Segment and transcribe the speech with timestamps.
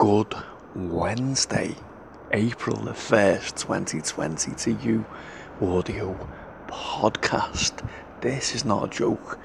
[0.00, 0.34] good
[0.74, 1.76] Wednesday,
[2.32, 5.04] April the 1st, 2020 to you,
[5.60, 6.16] audio
[6.68, 7.86] podcast.
[8.22, 9.38] This is not a joke.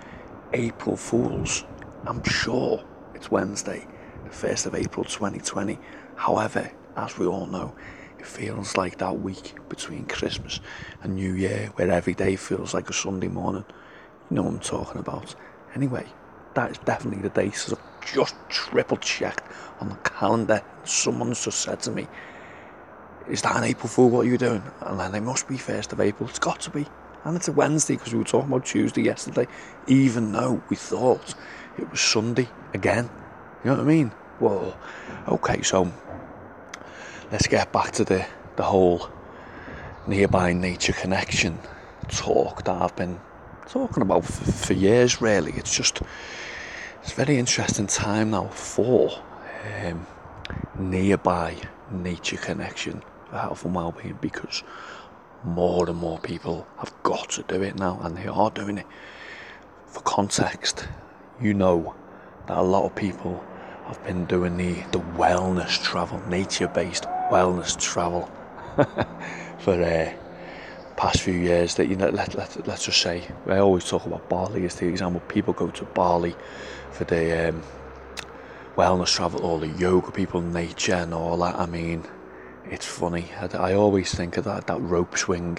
[0.54, 1.65] April Fools.
[2.08, 2.81] I'm sure
[3.13, 3.86] it's Wednesday,
[4.24, 5.78] the 1st of April 2020.
[6.15, 7.76] However, as we all know,
[8.17, 10.62] it feels like that week between Christmas
[11.03, 13.65] and New Year where every day feels like a Sunday morning.
[14.29, 15.35] You know what I'm talking about.
[15.76, 16.05] Anyway,
[16.55, 17.52] that is definitely the day.
[17.52, 19.44] So I've just triple checked
[19.80, 20.62] on the calendar.
[20.84, 22.08] Someone's just said to me,
[23.30, 24.09] Is that an April Fool?
[24.09, 24.64] What are you doing?
[24.81, 26.28] And then they must be 1st of April.
[26.30, 26.86] It's got to be.
[27.23, 29.48] And it's a Wednesday because we were talking about Tuesday yesterday,
[29.88, 31.34] even though we thought
[31.78, 33.09] it was Sunday again.
[33.64, 34.12] You know what I mean?
[34.40, 34.78] Well,
[35.28, 35.92] Okay, so
[37.31, 39.09] let's get back to the, the whole
[40.06, 41.58] nearby nature connection
[42.09, 43.20] talk that I've been
[43.67, 45.53] talking about for, for years, really.
[45.53, 46.01] It's just
[47.01, 49.22] it's very interesting time now for
[49.83, 50.07] um,
[50.77, 51.55] nearby
[51.91, 54.63] nature connection for health and well-being because
[55.44, 58.88] more and more people have got to do it now and they are doing it
[59.85, 60.88] for context
[61.39, 61.94] you know
[62.47, 63.44] that a lot of people
[63.85, 68.29] have been doing the, the wellness travel nature-based wellness travel
[69.59, 70.11] for uh,
[70.97, 74.29] past few years that you know let, let, let's just say I always talk about
[74.29, 76.35] Bali as the example people go to Bali
[76.91, 77.63] for the um,
[78.75, 81.55] wellness travel, all the yoga people, nature, and all that.
[81.55, 82.03] I mean,
[82.69, 83.25] it's funny.
[83.39, 85.57] I, I always think of that that rope swing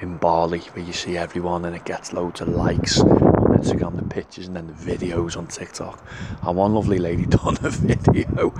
[0.00, 3.00] in Bali where you see everyone and it gets loads of likes
[3.54, 6.02] on Instagram, the pictures and then the videos on TikTok.
[6.42, 8.50] And one lovely lady done a video.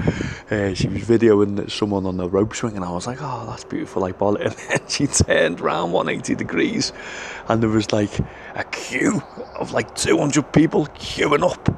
[0.50, 3.64] Uh, she was videoing someone on the rope swing, and I was like, "Oh, that's
[3.64, 6.92] beautiful, like Bali." And then she turned around 180 degrees,
[7.48, 8.18] and there was like
[8.54, 9.22] a queue
[9.56, 11.68] of like 200 people queuing up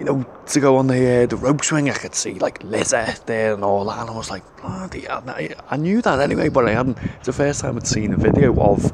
[0.00, 3.12] you know, to go on the uh, the rope swing, I could see like Lizzie
[3.26, 6.66] there and all that, and I was like, bloody, I, I knew that anyway, but
[6.66, 6.96] I hadn't.
[7.18, 8.90] It's the first time I'd seen a video of,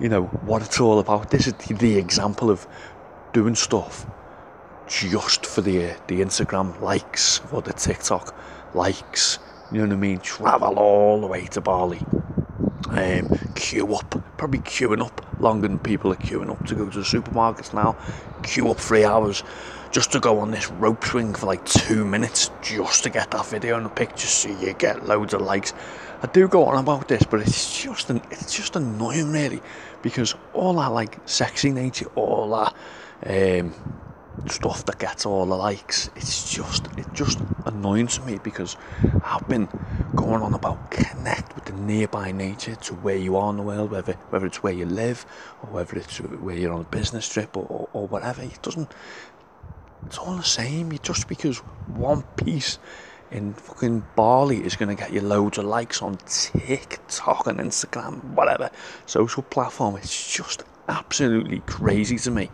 [0.00, 1.30] you know, what it's all about.
[1.30, 2.66] This is the example of
[3.36, 4.06] doing stuff
[4.88, 8.34] just for the the Instagram likes or the TikTok
[8.74, 9.38] likes.
[9.70, 10.20] You know what I mean?
[10.20, 12.00] Travel all the way to Bali,
[12.88, 16.98] um, queue up, probably queuing up longer than people are queuing up to go to
[16.98, 17.94] the supermarkets now.
[18.42, 19.42] Queue up three hours
[19.90, 23.44] just to go on this rope swing for like two minutes just to get that
[23.44, 25.74] video and the picture so you get loads of likes.
[26.22, 29.60] I do go on about this, but it's just an, it's just annoying really
[30.00, 32.74] because all that like sexy nature, all that
[33.24, 33.74] um,
[34.46, 38.76] stuff that gets all the likes, it's just it's just annoying to me because
[39.22, 39.68] I've been
[40.16, 43.90] going on about connect with the nearby nature to where you are in the world,
[43.90, 45.26] whether whether it's where you live
[45.62, 48.42] or whether it's where you're on a business trip or, or, or whatever.
[48.42, 48.92] It doesn't
[50.06, 50.92] it's all the same.
[50.92, 52.78] You just because one piece
[53.30, 58.22] in fucking Bali is going to get you loads of likes on TikTok and Instagram,
[58.24, 58.70] whatever
[59.06, 59.96] social platform.
[59.96, 62.50] It's just absolutely crazy to me.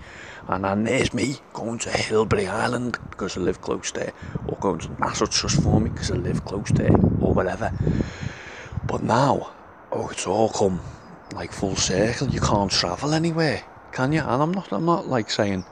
[0.49, 4.13] And then there's me going to Hilbre Island because I live close there,
[4.49, 7.73] or going to National Trust Formby because I live close there, or whatever.
[8.85, 9.53] But now,
[9.93, 10.81] oh, it's all come
[11.33, 12.29] like full circle.
[12.29, 14.21] You can't travel anywhere, can you?
[14.21, 15.65] And I'm not, I'm not like saying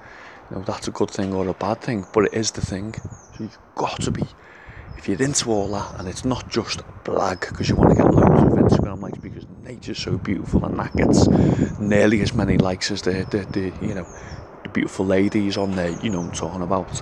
[0.51, 2.95] you know, that's a good thing or a bad thing, but it is the thing.
[2.95, 4.23] So you've got to be,
[4.97, 8.13] if you're into all that, and it's not just blag because you want to get
[8.13, 9.40] loads of Instagram likes because
[9.71, 11.29] nature's so beautiful and that gets
[11.79, 14.07] nearly as many likes as the, the, the you know,
[14.65, 17.01] the beautiful ladies on there, you know I'm talking about,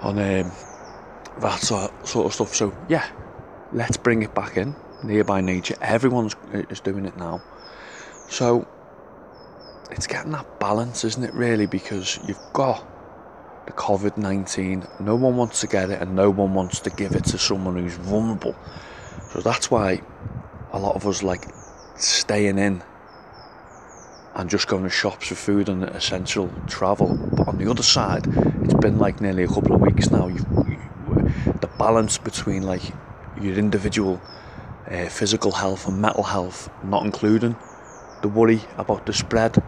[0.00, 0.52] on um,
[1.40, 2.54] that sort, sort of stuff.
[2.54, 3.08] So yeah,
[3.72, 5.74] let's bring it back in, nearby nature.
[5.80, 7.42] Everyone's is doing it now.
[8.28, 8.68] So
[9.90, 11.66] it's getting that balance, isn't it, really?
[11.66, 12.86] Because you've got
[13.66, 17.16] the COVID 19, no one wants to get it, and no one wants to give
[17.16, 18.54] it to someone who's vulnerable.
[19.32, 20.00] So that's why
[20.72, 21.44] a lot of us like
[21.96, 22.82] staying in
[24.34, 27.18] and just going to shops for food and essential travel.
[27.36, 28.26] But on the other side,
[28.62, 30.28] it's been like nearly a couple of weeks now.
[30.28, 30.44] You,
[31.60, 32.82] the balance between like
[33.40, 34.20] your individual
[34.90, 37.56] uh, physical health and mental health, not including
[38.22, 39.62] the worry about the spread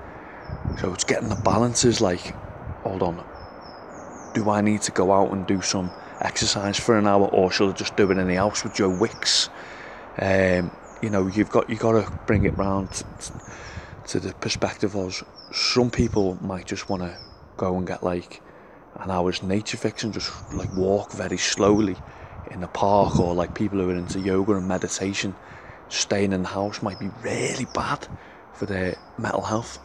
[0.80, 2.34] so it's getting the balances like,
[2.82, 3.24] hold on,
[4.34, 7.70] do I need to go out and do some exercise for an hour or should
[7.70, 9.48] I just do it in the house with Joe Wicks?
[10.18, 10.70] Um,
[11.04, 13.02] you know, you've got you got to bring it round
[14.06, 15.22] to, the perspective of
[15.52, 17.18] some people might just want to
[17.58, 18.40] go and get like
[18.94, 21.98] an hour's nature fix and just like walk very slowly
[22.46, 25.36] in the park or like people who are into yoga and meditation
[25.88, 28.08] staying in the house might be really bad
[28.50, 29.78] for their mental health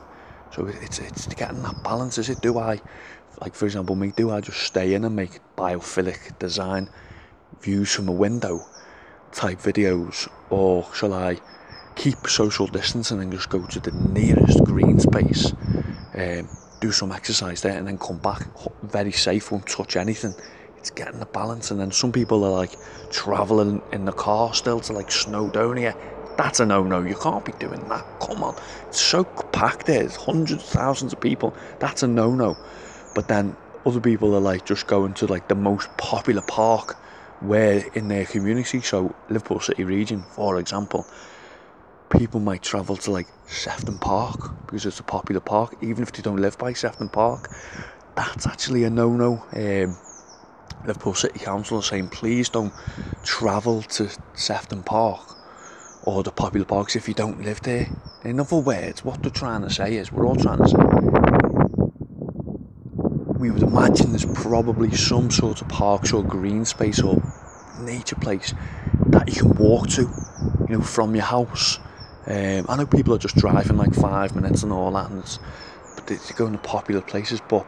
[0.51, 2.42] so it's, it's getting that balance, is it?
[2.42, 2.81] Do I,
[3.42, 6.89] like for example, me, do I just stay in and make biophilic design
[7.62, 8.69] views from a window
[9.31, 11.39] type videos, or shall I
[11.95, 15.53] keep social distancing and just go to the nearest green space,
[16.13, 16.49] um,
[16.79, 18.47] do some exercise there, and then come back
[18.81, 20.35] very safe, won't touch anything.
[20.77, 22.79] It's getting the balance, and then some people are like
[23.09, 25.95] traveling in the car still to like Snowdonia.
[26.37, 27.03] That's a no-no.
[27.03, 28.05] You can't be doing that.
[28.21, 28.55] Come on,
[28.87, 29.99] it's so packed there.
[29.99, 31.53] There's hundreds, thousands of people.
[31.79, 32.57] That's a no-no.
[33.13, 36.97] But then other people are like just going to like the most popular park
[37.41, 38.81] where in their community.
[38.81, 41.06] So Liverpool City region, for example,
[42.09, 46.21] people might travel to like Sefton Park because it's a popular park, even if they
[46.21, 47.50] don't live by Sefton Park.
[48.15, 49.44] That's actually a no-no.
[49.53, 49.97] Um,
[50.86, 52.74] Liverpool City Council are saying please don't
[53.24, 55.35] travel to Sefton Park
[56.03, 57.89] or the popular parks if you don't live there.
[58.24, 61.48] In other words, what they're trying to say is we're all trying to say
[63.39, 67.21] we would imagine there's probably some sort of parks or green space or
[67.74, 68.53] nature place
[69.12, 70.01] that you can walk to,
[70.68, 71.80] you know, from your house.
[72.27, 75.39] Um, I know people are just driving like five minutes and all that, and
[75.95, 77.39] but they're going to popular places.
[77.39, 77.65] But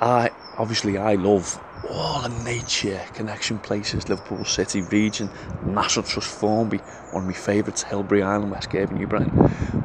[0.00, 5.30] I obviously I love all the nature connection places, Liverpool City region,
[5.62, 9.32] National Trust Formby, one of my favourites, Hilbre Island, West Cape, New Brighton.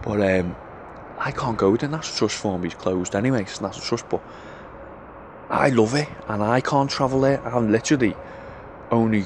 [0.02, 0.58] But um,
[1.18, 4.10] I can't go to National Trust Formby's closed anyway, it's National Trust.
[4.10, 4.24] But
[5.50, 7.42] I love it, and I can't travel there.
[7.44, 8.16] I'm literally
[8.92, 9.26] only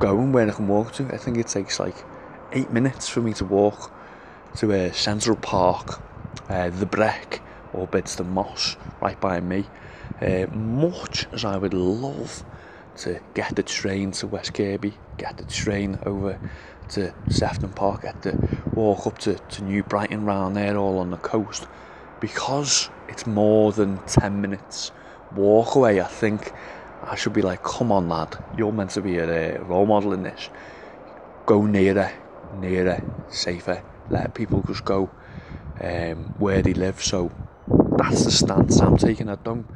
[0.00, 1.04] going where I can walk to.
[1.14, 1.94] I think it takes like
[2.50, 3.92] eight minutes for me to walk
[4.56, 6.00] to uh, Central Park,
[6.48, 7.40] uh, the Breck,
[7.72, 9.64] or Bidston Moss, right by me.
[10.20, 12.44] Uh, much as I would love
[12.96, 16.36] to get the train to West Kirby, get the train over
[16.88, 21.12] to Sefton Park, get the walk up to, to New Brighton round there, all on
[21.12, 21.68] the coast,
[22.18, 24.90] because it's more than 10 minutes
[25.34, 26.52] walk away, I think
[27.02, 30.22] I should be like, come on, lad, you're meant to be a, role model in
[30.22, 30.48] this.
[31.46, 32.10] Go nearer,
[32.60, 33.82] nearer, safer.
[34.10, 35.10] Let people just go
[35.80, 37.02] um, where they live.
[37.02, 37.30] So
[37.98, 39.28] that's the stance I'm taking.
[39.28, 39.66] I don't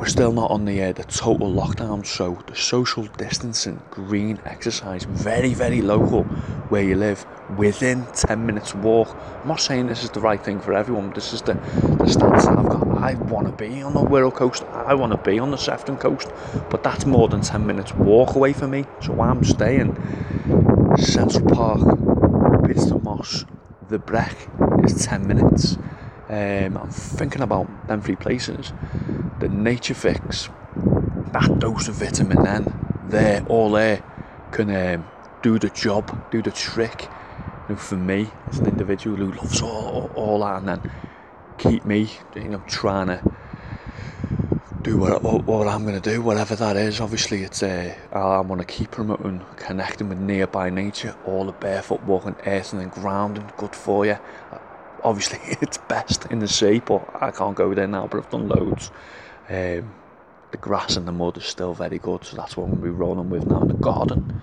[0.00, 5.04] we're still not on the uh, the total lockdown, so the social distancing, green exercise,
[5.04, 6.22] very very local
[6.70, 7.26] where you live,
[7.58, 9.14] within 10 minutes walk.
[9.42, 11.08] I'm not saying this is the right thing for everyone.
[11.08, 11.52] But this is the
[11.98, 12.88] the stance that I've got.
[12.96, 14.64] I want to be on the Wirral coast.
[14.72, 16.32] I want to be on the Sefton coast,
[16.70, 18.86] but that's more than 10 minutes walk away for me.
[19.02, 19.96] So I'm staying.
[20.96, 21.80] Central Park,
[22.64, 23.44] Bidston Moss,
[23.88, 24.34] the Breck
[24.82, 25.76] is 10 minutes.
[26.30, 28.72] Um, I'm thinking about them three places.
[29.40, 30.50] The Nature Fix,
[31.32, 34.02] that dose of vitamin N, there, all there,
[34.52, 35.08] can um,
[35.42, 37.08] do the job, do the trick.
[37.68, 40.90] You know, for me, as an individual who loves all, all that, and then
[41.56, 43.22] keep me, you know, trying to
[44.82, 47.00] do what, what, what I'm going to do, whatever that is.
[47.00, 52.02] Obviously, it's uh, I want to keep promoting connecting with nearby nature, all the barefoot
[52.02, 54.18] walking, earth and grounding, good for you
[55.02, 58.06] obviously it's best in the sea, but I can't go there now.
[58.06, 58.90] But I've done loads.
[59.50, 59.92] Um,
[60.52, 63.30] the grass and the mud is still very good, so that's what to be rolling
[63.30, 64.40] with now in the garden.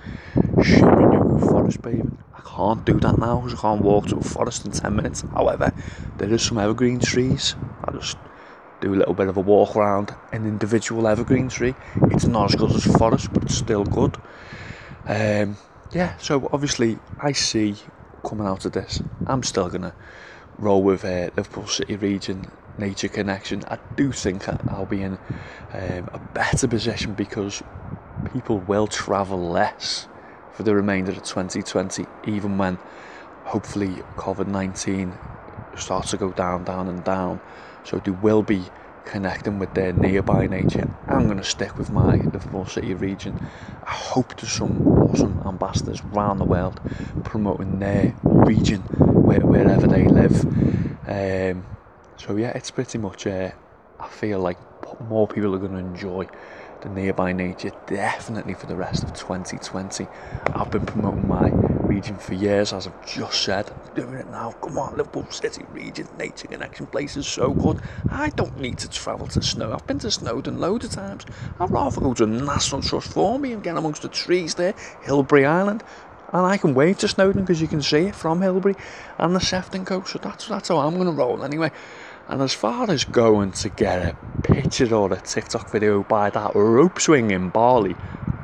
[0.62, 2.18] Shimmering forest bathing.
[2.36, 5.24] I can't do that now because I can't walk to a forest in 10 minutes.
[5.34, 5.74] However,
[6.18, 7.56] there is some evergreen trees.
[7.86, 8.18] I just
[8.82, 11.76] do a little bit of a walk around an individual evergreen tree.
[12.12, 14.18] It's not as good as forest, but it's still good.
[15.06, 15.56] Um,
[15.94, 17.76] yeah, so obviously I see
[18.26, 19.94] coming out of this, I'm still going to
[20.60, 23.64] roll with uh, Liverpool City region nature connection.
[23.68, 25.18] I do think I'll be in
[25.74, 27.64] um, a better position because
[28.34, 30.08] people will travel less
[30.54, 32.78] for the remainder of 2020, even when
[33.46, 35.14] hopefully COVID 19
[35.76, 37.40] starts to go down, down, and down.
[37.84, 38.64] So they will be
[39.06, 40.90] connecting with their nearby nature.
[41.08, 43.40] I'm going to stick with my Liverpool City region.
[43.86, 46.82] I hope there's some awesome ambassadors around the world
[47.24, 50.46] promoting their region where, wherever they live.
[51.08, 51.66] Um,
[52.18, 53.28] so yeah, it's pretty much.
[53.28, 53.52] Uh,
[54.00, 54.58] I feel like
[55.10, 56.28] more people are going to enjoy
[56.82, 60.08] the nearby nature definitely for the rest of 2020.
[60.54, 61.50] I've been promoting my
[61.88, 63.72] region for years, as I've just said.
[63.72, 64.52] I'm doing it now.
[64.62, 67.82] Come on, Liverpool City region, nature connection place is so good.
[68.12, 69.74] I don't need to travel to Snow.
[69.74, 71.26] I've been to Snowdon loads of times.
[71.60, 75.84] I'd rather go to National Trust Formby and get amongst the trees there, Hilbre Island.
[76.34, 78.76] And I can wave to Snowdon because you can see it from Hilbre
[79.18, 80.12] and the Sefton coast.
[80.12, 81.72] So that's, that's how I'm going to roll anyway.
[82.30, 86.54] And as far as going to get a picture or a TikTok video by that
[86.56, 87.96] rope swing in Bali,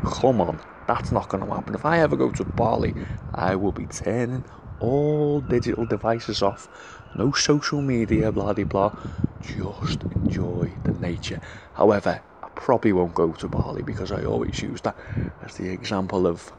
[0.05, 1.75] come on, that's not going to happen.
[1.75, 2.95] If I ever go to Bali,
[3.33, 4.45] I will be turning
[4.79, 6.69] all digital devices off.
[7.15, 8.95] No social media, blah blah blah.
[9.41, 11.41] Just enjoy the nature.
[11.73, 14.95] However, I probably won't go to Bali because I always use that
[15.41, 16.53] as the example of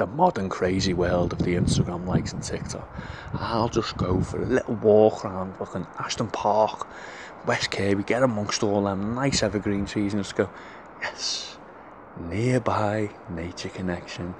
[0.00, 2.88] the modern crazy world of the Instagram likes and TikTok.
[3.34, 6.86] I'll just go for a little walk around fucking Ashton Park,
[7.44, 10.48] West Kirby, get amongst all them nice evergreen trees and just go,
[11.02, 11.58] yes,
[12.30, 14.34] nearby nature connection.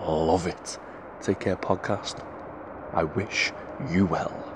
[0.00, 0.78] Love it.
[1.20, 2.24] Take care, podcast.
[2.94, 3.52] I wish
[3.90, 4.51] you well.